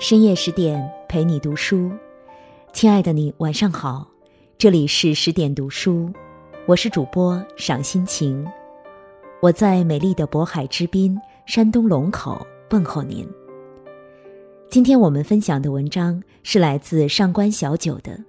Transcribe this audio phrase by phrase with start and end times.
[0.00, 1.92] 深夜十点陪你读书，
[2.72, 4.08] 亲爱的你晚上好，
[4.56, 6.10] 这里是十点读书，
[6.64, 8.46] 我是主播赏心情，
[9.42, 12.40] 我在美丽的渤海之滨山东龙口
[12.70, 13.28] 问候您。
[14.70, 18.12] 今天我们分享的文章是来自上官小九的《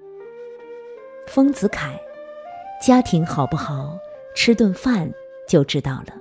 [1.26, 1.94] 丰子恺》，
[2.86, 3.98] 家庭好不好，
[4.36, 5.10] 吃顿饭
[5.48, 6.20] 就知道了。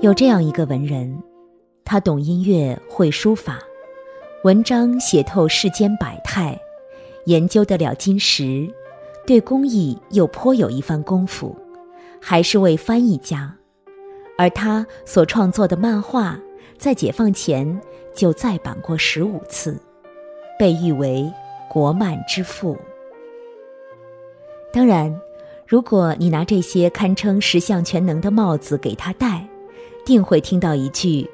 [0.00, 1.14] 有这样一个文人。
[1.84, 3.58] 他懂音乐，会书法，
[4.42, 6.58] 文章写透世间百态，
[7.26, 8.66] 研究得了金石，
[9.26, 11.54] 对工艺又颇有一番功夫，
[12.18, 13.54] 还是位翻译家。
[14.38, 16.40] 而他所创作的漫画，
[16.78, 17.78] 在解放前
[18.14, 19.78] 就再版过十五次，
[20.58, 21.30] 被誉为
[21.68, 22.78] 国漫之父。
[24.72, 25.14] 当然，
[25.66, 29.46] 如果你拿这些堪称十项全能的帽子给他戴，
[30.04, 31.30] 定会听到一句。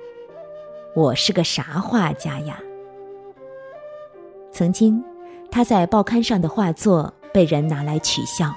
[0.94, 2.60] 我是个啥画家呀？
[4.52, 5.02] 曾经，
[5.50, 8.52] 他在报刊上的画作被人拿来取笑，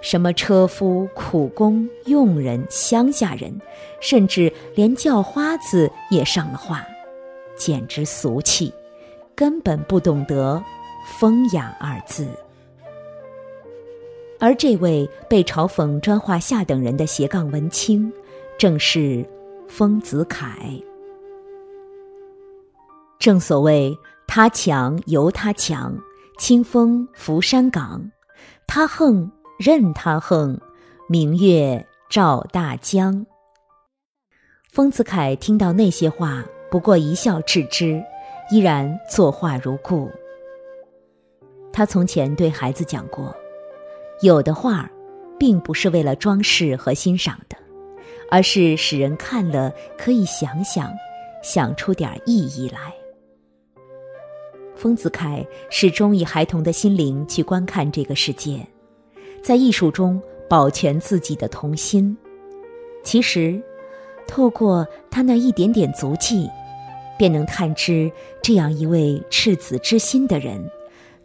[0.00, 3.60] 什么车夫、苦工、佣人、乡下人，
[4.00, 6.86] 甚至连叫花子也上了画，
[7.56, 8.72] 简直俗气，
[9.34, 10.62] 根本不懂得
[11.18, 12.28] “风雅”二字。
[14.38, 18.10] 而这位被嘲讽专画下等人的斜杠文青，
[18.56, 19.28] 正是
[19.68, 20.56] 丰子恺。
[23.20, 25.94] 正所谓他强由他强，
[26.38, 28.00] 清风拂山岗；
[28.66, 30.58] 他横任他横，
[31.06, 33.26] 明月照大江。
[34.72, 38.02] 丰子恺听到那些话，不过一笑置之，
[38.50, 40.10] 依然作画如故。
[41.74, 43.36] 他从前对孩子讲过，
[44.22, 44.90] 有的画，
[45.38, 47.56] 并不是为了装饰和欣赏的，
[48.30, 50.90] 而是使人看了可以想想，
[51.42, 52.94] 想出点意义来。
[54.80, 58.66] 丰子恺始终以孩童的心灵去观看这个世界，
[59.42, 60.18] 在艺术中
[60.48, 62.16] 保全自己的童心。
[63.04, 63.62] 其实，
[64.26, 66.48] 透过他那一点点足迹，
[67.18, 68.10] 便能探知
[68.42, 70.58] 这样一位赤子之心的人，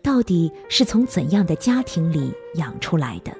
[0.03, 3.31] 到底是从怎样的家庭里养出来的。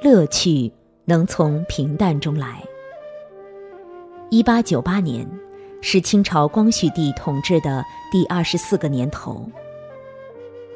[0.00, 0.72] 乐趣
[1.06, 2.62] 能从平淡中来。
[4.30, 5.28] 一八九八年。
[5.82, 9.44] 是清朝光绪帝统治的第二十四个年头。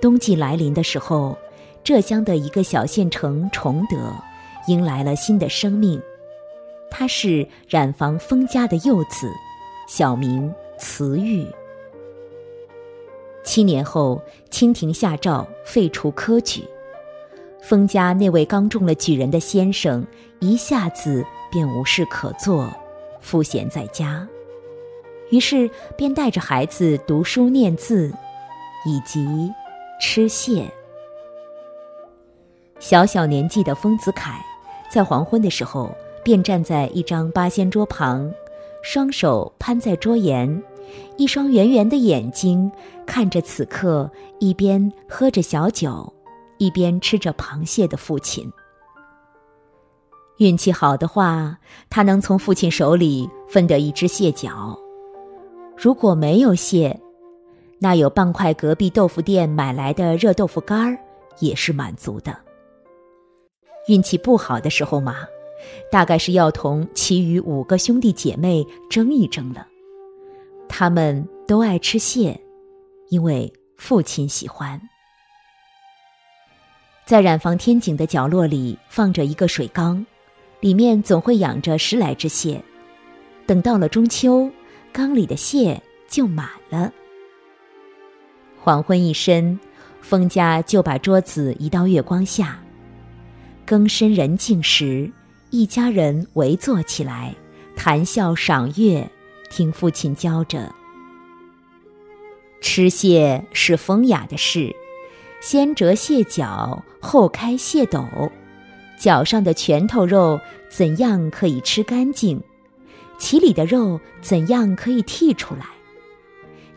[0.00, 1.38] 冬季来临的时候，
[1.82, 3.96] 浙江的一个小县城崇德
[4.66, 6.02] 迎来了新的生命。
[6.90, 9.32] 他是染坊封家的幼子，
[9.88, 11.46] 小名慈玉。
[13.44, 16.64] 七年后，清廷下诏废除科举，
[17.62, 20.04] 封家那位刚中了举人的先生
[20.40, 22.68] 一下子便无事可做，
[23.20, 24.26] 赋闲在家。
[25.30, 28.12] 于是便带着孩子读书念字，
[28.84, 29.52] 以及
[30.00, 30.70] 吃蟹。
[32.78, 34.38] 小小年纪的丰子恺，
[34.90, 35.90] 在黄昏的时候
[36.22, 38.32] 便站在一张八仙桌旁，
[38.82, 40.62] 双手攀在桌沿，
[41.16, 42.70] 一双圆圆的眼睛
[43.06, 44.08] 看着此刻
[44.38, 46.12] 一边喝着小酒，
[46.58, 48.52] 一边吃着螃蟹的父亲。
[50.36, 51.56] 运气好的话，
[51.88, 54.78] 他能从父亲手里分得一只蟹脚。
[55.76, 56.98] 如果没有蟹，
[57.78, 60.98] 那有半块隔壁豆腐店买来的热豆腐干儿
[61.38, 62.34] 也是满足的。
[63.86, 65.16] 运气不好的时候嘛，
[65.92, 69.66] 大概是要同其余五个兄弟姐妹争一争了。
[70.66, 72.40] 他们都爱吃蟹，
[73.10, 74.80] 因为父亲喜欢。
[77.04, 80.04] 在染坊天井的角落里放着一个水缸，
[80.58, 82.60] 里面总会养着十来只蟹。
[83.46, 84.50] 等到了中秋。
[84.96, 86.90] 缸里的蟹就满了。
[88.58, 89.60] 黄昏一深，
[90.00, 92.58] 封家就把桌子移到月光下。
[93.66, 95.12] 更深人静时，
[95.50, 97.34] 一家人围坐起来，
[97.76, 99.06] 谈笑赏月，
[99.50, 100.74] 听父亲教着：
[102.62, 104.74] 吃蟹是风雅的事，
[105.42, 108.02] 先折蟹脚，后开蟹斗，
[108.98, 110.40] 脚上的拳头肉
[110.70, 112.40] 怎样可以吃干净？
[113.18, 115.64] 其里的肉怎样可以剔出来？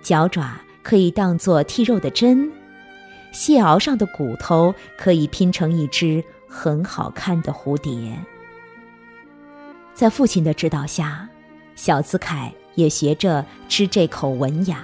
[0.02, 2.52] 脚爪可以当做剔肉的针，
[3.32, 8.18] 蟹螯上的骨头可以拼成一只很好看的蝴蝶。
[9.94, 11.28] 在父亲的指导下，
[11.76, 14.84] 小子凯也学着吃这口文雅，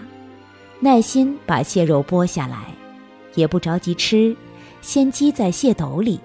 [0.82, 2.66] 耐心把蟹肉剥下来，
[3.34, 4.36] 也不着急吃，
[4.82, 6.20] 先积在蟹斗里，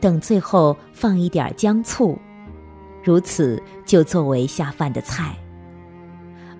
[0.00, 2.18] 等最后放一点姜醋。
[3.08, 5.34] 如此就作为下饭的菜。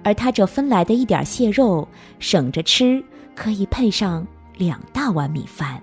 [0.02, 1.86] 而他这分来的一点蟹肉，
[2.20, 3.04] 省着吃，
[3.36, 5.82] 可以配上两大碗米饭。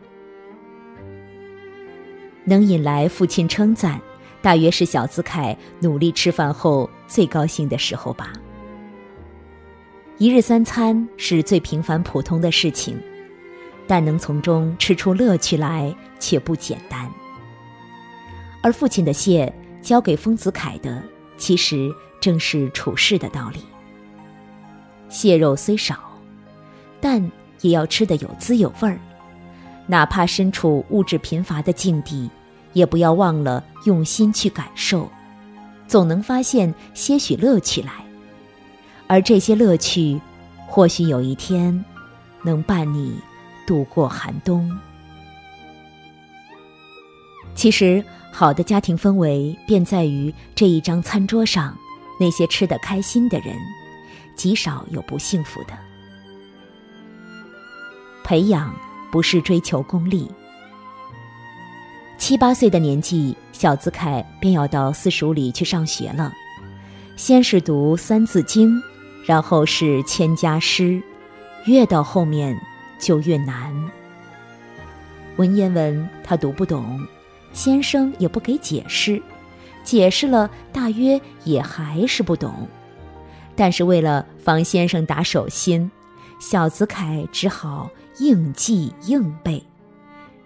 [2.46, 4.02] 能引来父亲称赞，
[4.42, 8.34] 大约是小子凯努力吃饭后最高兴的时候吧。
[10.18, 13.00] 一日三餐是最平凡普通的事情，
[13.86, 17.08] 但能从中吃出乐趣来却不简单。
[18.64, 19.54] 而父亲的蟹
[19.86, 21.02] 交给丰子恺的，
[21.38, 23.60] 其实正是处事的道理。
[25.10, 26.00] 蟹肉虽少，
[27.00, 29.00] 但也要吃得有滋有味儿。
[29.86, 32.28] 哪怕身处物质贫乏的境地，
[32.74, 35.08] 也不要忘了用心去感受，
[35.88, 37.92] 总能发现些许乐趣来。
[39.06, 40.20] 而这些乐趣，
[40.66, 41.86] 或许有一天，
[42.42, 43.20] 能伴你
[43.68, 44.76] 度过寒冬。
[47.54, 48.04] 其实，
[48.38, 51.74] 好的家庭氛围便在于这一张餐桌上，
[52.20, 53.56] 那些吃得开心的人，
[54.36, 55.70] 极少有不幸福的。
[58.26, 58.76] 培养。
[59.12, 60.30] 不是追求功利。
[62.18, 66.34] 七八岁的年纪，小子凯便要到私塾里去上学了。
[67.16, 68.76] 先是读《三字经》，
[69.26, 70.84] 然后是《千家诗》，
[71.66, 72.60] 越到后面
[73.00, 73.74] 就越难。
[75.38, 77.00] 文言文他读不懂，
[77.56, 79.20] 先生也不给解释，
[79.84, 82.68] 解释了大约也还是不懂。
[83.56, 85.90] 但是为了防先生打手心，
[86.40, 87.90] 小子凯只好。
[88.20, 89.62] 硬记硬背，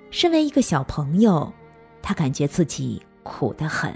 [0.09, 1.53] 身为一个小朋友，
[2.01, 3.93] 他感觉自己苦得很。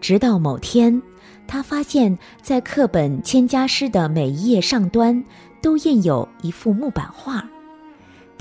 [0.00, 1.00] 直到某天，
[1.46, 5.24] 他发现，在课本《千家诗》的每一页上端
[5.62, 7.48] 都印有一幅木板画，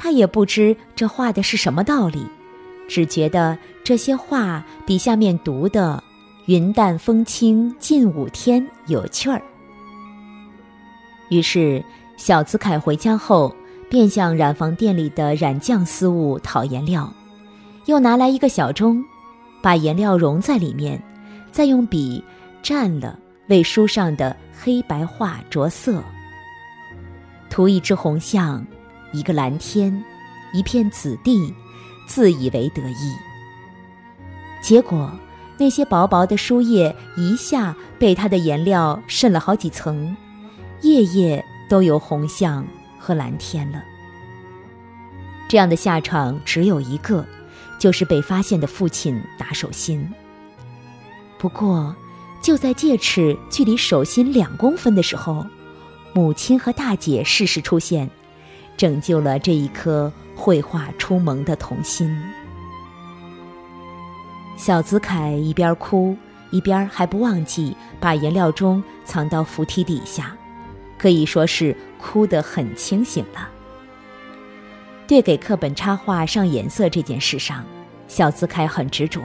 [0.01, 2.25] 他也不知这画的是什么道理，
[2.87, 6.01] 只觉得这些画比下面读的
[6.47, 9.41] “云淡风轻近五天”有趣儿。
[11.29, 11.83] 于是。
[12.19, 13.55] 小资凯回家后，
[13.89, 17.09] 便向染坊店里的染匠私物讨颜料，
[17.85, 19.01] 又拿来一个小盅，
[19.61, 21.01] 把颜料融在里面，
[21.49, 22.21] 再用笔
[22.61, 23.17] 蘸了，
[23.47, 26.03] 为书上的黑白画着色。
[27.49, 28.67] 涂一只红象，
[29.11, 30.03] 一个蓝天，
[30.53, 31.53] 一片紫地，
[32.07, 33.15] 自以为得意。
[34.61, 35.11] 结果，
[35.57, 40.15] 那些薄薄的书页一下被他的颜料渗了好几层，
[40.81, 41.45] 页页。
[41.69, 42.65] 都有红象
[42.99, 43.83] 和蓝天了。
[45.47, 47.23] 这样的下场只有一个，
[47.77, 50.11] 就是被发现的父亲打手心。
[51.37, 51.95] 不过，
[52.41, 55.45] 就在戒尺距离手心两公分的时候，
[56.11, 58.09] 母亲和大姐适时出现，
[58.79, 62.09] 拯救了这一颗绘画出萌的童心。
[64.55, 66.15] 小子凯一边哭，
[66.49, 70.33] 一边还不忘记把颜料中藏到扶梯底下。
[70.97, 73.49] 可以说是哭得很清醒了。
[75.07, 77.65] 对给课本插画上颜色这件事上，
[78.07, 79.21] 小子凯很执着，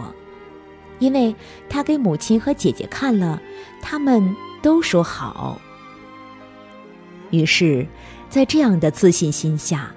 [0.98, 1.32] 因为
[1.68, 3.40] 他给母亲和姐姐看了，
[3.80, 5.60] 他们都说好。
[7.30, 7.84] 于是，
[8.34, 9.92] 在这样的自信心下，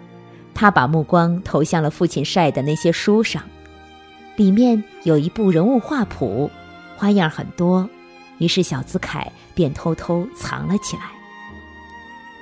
[0.53, 3.41] 他把目光投向了父亲晒的那些书上，
[4.35, 6.47] 里面有一部人物画谱，
[6.95, 7.89] 花样很多，
[8.37, 11.05] 于是小子凯便偷偷藏了起来。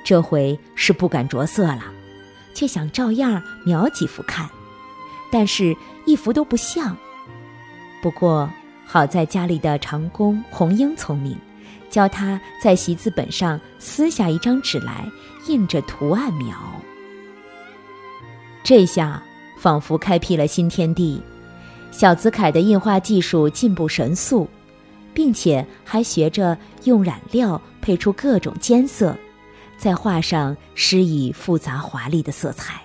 [0.03, 1.83] 这回是不敢着色了，
[2.53, 4.49] 却想照样描几幅看，
[5.31, 5.73] 但是
[6.05, 6.97] 一幅都不像。
[8.01, 8.49] 不过
[8.85, 11.37] 好在家里的长工红英聪明，
[11.89, 15.09] 教他在习字本上撕下一张纸来，
[15.47, 16.55] 印着图案描。
[18.63, 19.21] 这下
[19.59, 21.21] 仿佛开辟了新天地，
[21.91, 24.49] 小子凯的印画技术进步神速，
[25.13, 29.15] 并且还学着用染料配出各种间色。
[29.77, 32.81] 在画上施以复杂华丽的色彩，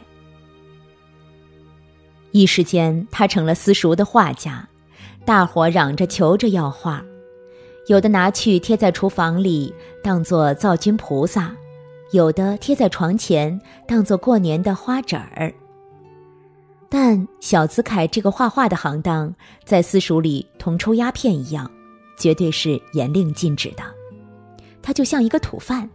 [2.33, 4.69] 一时间他成了私塾的画家，
[5.25, 7.01] 大伙嚷着求着要画，
[7.91, 11.53] 有的拿去贴在厨房里当做灶君菩萨，
[12.13, 15.53] 有的贴在床前当做过年的花纸儿。
[16.89, 21.69] 但小子凯这个画画的行当，在私塾里同抽鸦片一样，
[22.17, 23.83] 绝对是严令禁止的，
[24.81, 25.91] 他就像一个土贩。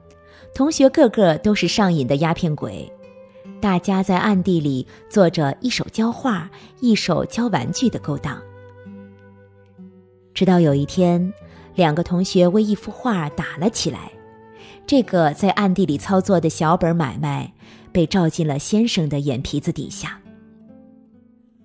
[0.53, 2.91] 同学个个都是上瘾的鸦片鬼，
[3.61, 8.37] 大家在暗地里做着一手教画、一手教玩具的勾当。
[10.33, 11.33] 直到有一天，
[11.75, 14.11] 两个同学为一幅画打了起来，
[14.87, 17.53] 这个在暗地里操作的小本买卖
[17.91, 20.19] 被照进了先生的眼皮子底下。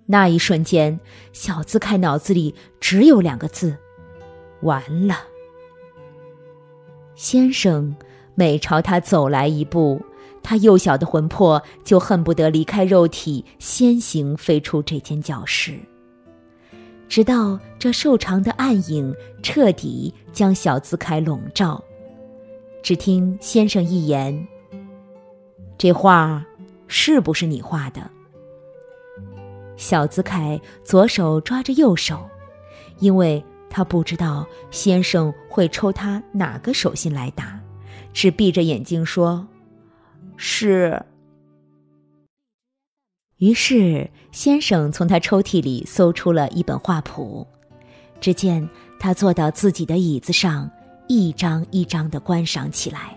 [0.07, 0.99] 那一瞬间，
[1.33, 3.77] 小子凯脑子里只有两个字：
[4.63, 5.17] 完了。
[7.15, 7.95] 先生
[8.35, 10.01] 每朝他走来一步，
[10.43, 15.79] 他幼小的魂魄就恨不得离开肉体，先行飞出这间教室。
[17.11, 19.13] 直到这瘦长的暗影
[19.43, 21.83] 彻底将小子凯笼罩，
[22.85, 24.47] 只听先生一言
[25.77, 26.47] ：“这画
[26.87, 28.09] 是不是你画的？”
[29.77, 32.31] 小子凯左手抓着右手，
[33.01, 37.59] 因为他不知道先生会抽他哪个手心来打，
[38.13, 39.45] 只闭着眼睛说
[40.39, 41.05] ：“是。”
[43.41, 47.47] 于是先生从他抽屉里搜出了一本画谱，
[48.21, 48.69] 只见
[48.99, 50.71] 他坐到自己的椅子上，
[51.09, 53.17] 一张一张的观赏起来，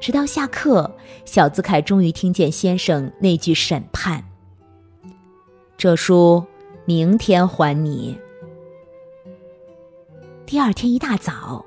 [0.00, 0.90] 直到下课，
[1.26, 4.24] 小子凯终于听见先生那句审判。
[5.76, 6.42] 这书
[6.86, 8.18] 明天还你。
[10.46, 11.62] 第二天一大早，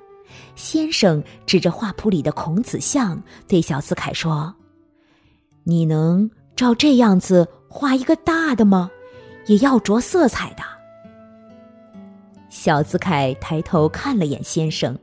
[0.55, 4.55] 先生指着画谱里的孔子像，对小子凯说
[5.63, 8.89] ：“你能照这样子画一个大的吗？
[9.48, 10.63] 也要着色彩的。”
[12.50, 14.98] 小子凯抬头看了眼先生，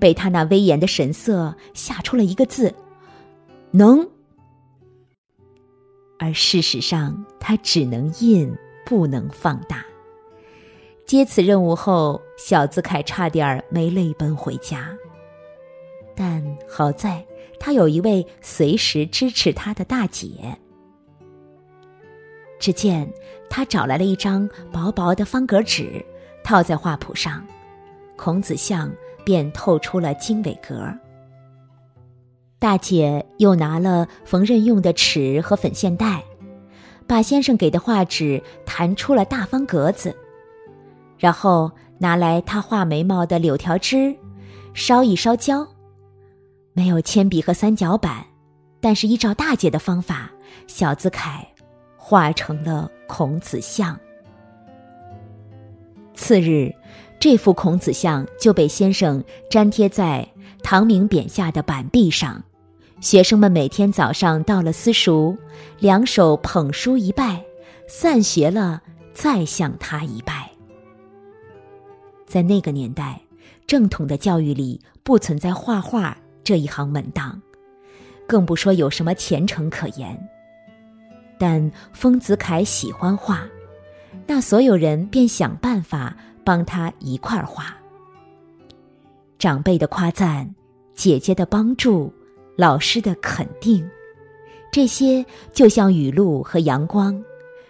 [0.00, 2.74] 被他那威严的神色吓出了一个字
[3.70, 4.08] ：“能。”
[6.18, 8.52] 而事实上，他只能印，
[8.84, 9.84] 不能放大。
[11.06, 14.90] 接此任务后，小子凯差点儿没泪奔回家。
[16.16, 17.24] 但好在
[17.60, 20.58] 他有一位随时支持他的大姐。
[22.58, 23.08] 只见
[23.48, 26.04] 他找来了一张薄薄的方格纸，
[26.42, 27.44] 套在画谱上，
[28.16, 28.90] 孔子像
[29.24, 30.92] 便透出了经纬格。
[32.58, 36.22] 大姐又拿了缝纫用的尺和粉线带，
[37.06, 40.14] 把先生给的画纸弹出了大方格子，
[41.16, 44.14] 然后拿来他画眉毛的柳条枝，
[44.74, 45.66] 烧一烧焦。
[46.72, 48.26] 没有铅笔和三角板，
[48.80, 50.30] 但是依照大姐的方法，
[50.66, 51.46] 小子凯
[52.08, 54.00] 画成了孔子像。
[56.14, 56.74] 次日，
[57.20, 60.26] 这幅孔子像就被先生粘贴在
[60.62, 62.42] 唐明匾下的板壁上。
[63.02, 65.36] 学生们每天早上到了私塾，
[65.80, 67.44] 两手捧书一拜，
[67.86, 70.50] 散学了再向他一拜。
[72.26, 73.20] 在那个年代，
[73.66, 77.42] 正统的教育里不存在画画这一行门当，
[78.26, 80.18] 更不说有什么前程可言。
[81.38, 83.46] 但丰子恺喜欢画，
[84.26, 87.76] 那所有人便想办法帮他一块儿画。
[89.38, 90.54] 长辈的夸赞，
[90.94, 92.12] 姐姐的帮助。
[92.56, 93.88] 老师的肯定，
[94.72, 97.22] 这些就像雨露和阳光，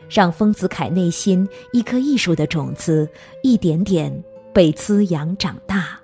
[0.09, 3.07] 让丰子恺内心一颗艺术的种子
[3.43, 6.01] 一点点被滋养长大。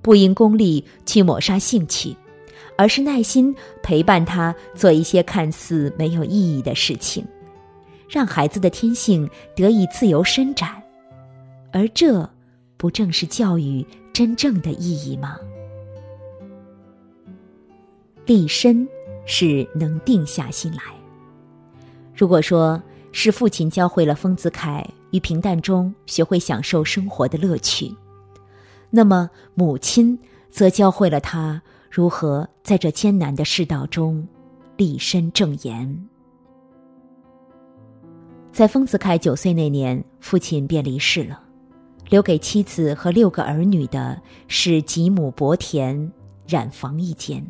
[0.00, 2.16] 不因功利去抹杀兴趣，
[2.76, 7.26] 而是耐心陪伴他做一些看似没有意义的事情，
[8.08, 10.82] 让孩子的天性得以自由伸展。
[11.72, 12.28] 而这，
[12.76, 15.38] 不正是教育真正的意义吗？
[18.24, 18.86] 立身
[19.24, 20.82] 是能定下心来。
[22.14, 27.94] 如果说是父亲教会了丰子恺于平淡中学会享受生活的乐趣，
[28.90, 30.18] 那么母亲
[30.50, 31.62] 则教会了他
[31.96, 34.28] 如何在这艰难的世道中
[34.76, 36.06] 立身正言。
[38.52, 41.40] 在丰子恺九岁那年，父亲便离世了，
[42.10, 46.12] 留给妻子和六个儿女的是几亩薄田、
[46.46, 47.42] 染房一间。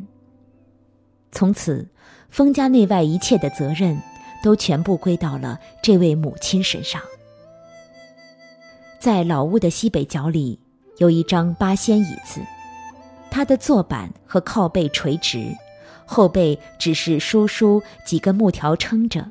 [1.33, 1.85] 从此，
[2.29, 4.01] 封家内外一切的责任，
[4.41, 7.01] 都全部归到了这位母亲身上。
[8.97, 10.57] 在老屋的西北角里，
[10.99, 12.39] 有一张八仙椅子，
[13.29, 15.55] 它的坐板和靠背垂直，
[16.05, 19.25] 后背只是疏疏几根木条撑着，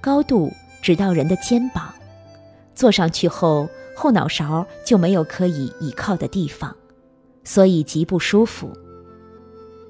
[0.00, 1.92] 高度只到人的肩膀。
[2.74, 6.74] 坐上去后，后脑勺就没有可以倚靠的地方，
[7.44, 8.70] 所以极不舒服。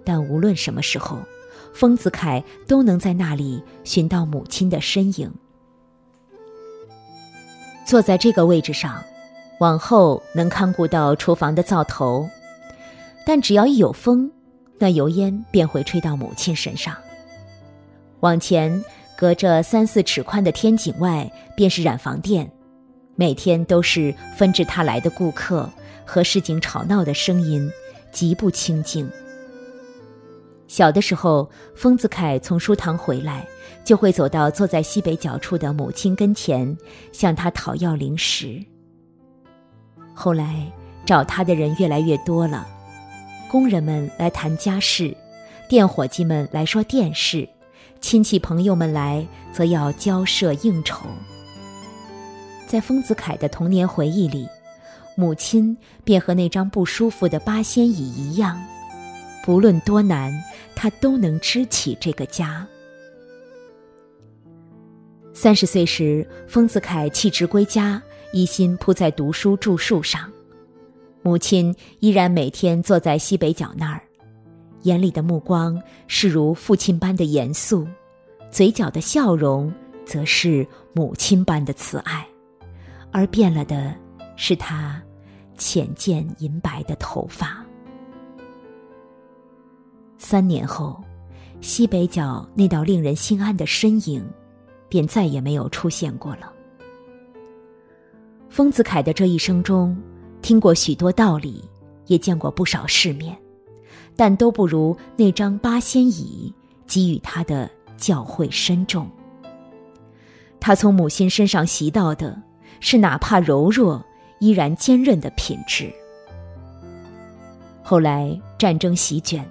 [0.04, 1.19] 但无论什么时候，
[1.73, 5.33] 丰子恺都能在那里寻到母亲的身影。
[7.87, 9.02] 坐在这个位置上，
[9.61, 12.28] 往后能看顾到厨房的灶头，
[13.33, 14.29] 但只要一有风，
[14.77, 16.97] 那油烟便会吹到母亲身上。
[18.19, 18.85] 往前
[19.17, 22.51] 隔着三四尺宽的天井外，便是染房店，
[23.15, 25.71] 每天都是纷至沓来的顾客
[26.05, 27.71] 和市井吵闹的声音，
[28.11, 29.09] 极不清静。
[30.67, 33.47] 小的时候，丰子恺从书堂回来，
[33.85, 36.77] 就会走到坐在西北角处的母亲跟前，
[37.13, 38.61] 向她讨要零食。
[40.15, 40.67] 后来
[41.07, 42.67] 找他的人越来越多了，
[43.50, 45.12] 工人们来谈家事，
[45.69, 47.49] 店伙计们来说电视，
[48.00, 51.04] 亲戚朋友们来则要交涉应酬。
[52.69, 54.47] 在丰子恺的童年回忆里，
[55.16, 58.57] 母亲便和那张不舒服的八仙椅一样，
[59.45, 60.33] 不论多难。
[60.76, 62.66] 他都能支起这个家。
[65.35, 68.00] 三十岁时，丰子恺弃职归家，
[68.33, 70.33] 一心扑在读书著述上。
[71.23, 74.03] 母亲依然每天坐在西北角那儿，
[74.83, 77.87] 眼里的目光是如父亲般的严肃，
[78.50, 79.73] 嘴角的笑容
[80.07, 82.27] 则是母亲般的慈爱，
[83.12, 83.95] 而变了的
[84.37, 85.00] 是他
[85.59, 87.65] 浅见银白的头发。
[90.17, 91.03] 三年后，
[91.61, 94.25] 西北角那道令人心安的身影，
[94.89, 96.50] 便再也没有出现过了。
[98.49, 99.97] 丰子恺的这一生中，
[100.43, 101.65] 听过许多道理，
[102.07, 103.37] 也见过不少世面，
[104.17, 106.53] 但都不如那张八仙椅
[106.87, 109.09] 给予他的教诲深重。
[110.59, 112.41] 他从母亲身上习到的，
[112.81, 114.05] 是哪怕柔弱
[114.39, 115.93] 依然坚韧的品质。
[117.83, 119.45] 后来战争席卷。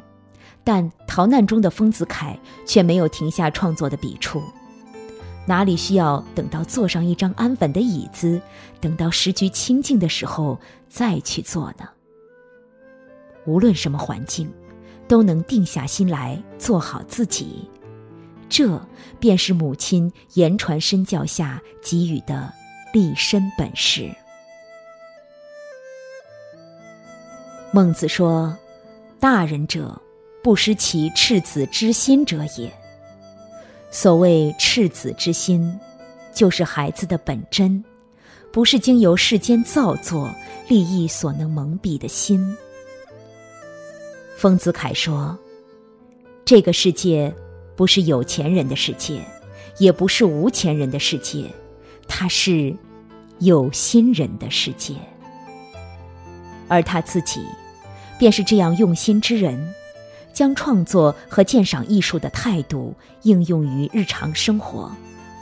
[0.62, 4.39] 但逃难中的丰子恺却没有停下创作的笔触，
[5.49, 8.39] 哪里需要等到坐上一张安稳的椅子，
[8.79, 10.55] 等到时局清静的时候
[10.87, 11.89] 再去做呢？
[13.47, 14.47] 无论什么环境，
[15.07, 17.67] 都能定下心来做好自己，
[18.47, 18.79] 这
[19.19, 22.53] 便是母亲言传身教下给予的
[22.93, 24.07] 立身本事。
[27.73, 28.55] 孟子说
[29.19, 29.99] ：“大人者。”
[30.41, 32.78] 不失其赤子之心者也。
[33.91, 35.79] 所谓赤子之心，
[36.34, 37.84] 就是孩子的本真，
[38.52, 40.30] 不是经由世间造作
[40.67, 42.56] 利益所能蒙蔽的心。
[44.38, 45.38] 丰子恺说
[46.45, 47.34] ：“这个世界
[47.75, 49.19] 不是有钱人的世界，
[49.80, 51.45] 也不是无钱人的世界，
[52.08, 52.75] 它是
[53.39, 54.93] 有心人的世界。
[56.67, 57.41] 而他自己，
[58.19, 59.60] 便是这样用心之人。”
[60.39, 64.89] 将创作和鉴赏艺术的态度应用于日常生活，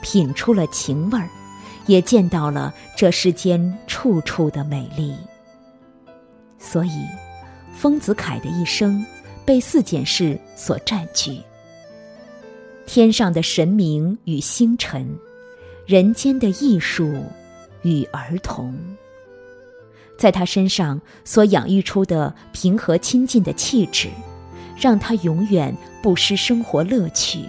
[0.01, 1.29] 品出了情味儿，
[1.85, 5.13] 也见到了这世间处处的美丽。
[6.57, 7.05] 所以，
[7.75, 9.05] 丰子恺的一生
[9.45, 11.43] 被四件事所占据：
[12.87, 15.07] 天上的神明与星辰，
[15.85, 17.23] 人间的艺术
[17.83, 18.75] 与儿童，
[20.17, 24.09] 在他身上所养育出的平和亲近的气质。
[24.79, 27.39] 让他永远不失生活乐趣，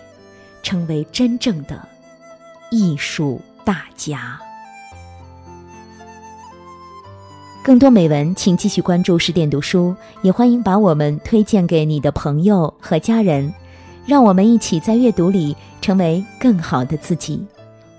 [0.62, 1.81] 成为真正的
[2.71, 4.41] 艺术大家。
[7.62, 13.53] 更多美文，请继续关注十点读书，也欢迎把我们推荐给你的朋友和家人，
[14.07, 17.45] 让我们一起在阅读里成为更好的自己。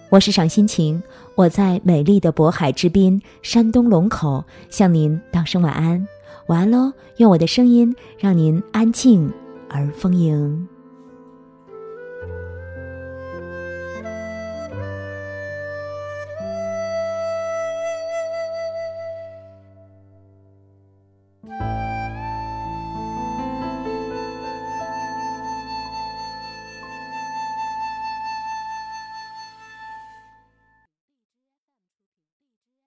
[0.09, 0.99] 我是赏心情，
[1.35, 6.07] 我在美丽的渤海之滨山东龙口向您道声晚安。
[6.49, 6.91] 晚安喽！
[7.17, 9.31] 用我的声音让您安静
[9.69, 10.67] 而丰盈。